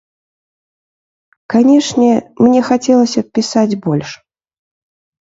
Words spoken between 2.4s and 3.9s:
мне хацелася б пісаць